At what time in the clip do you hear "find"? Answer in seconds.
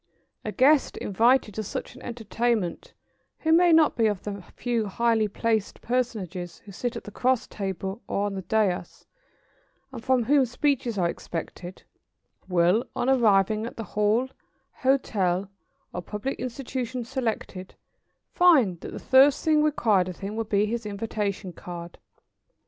18.31-18.79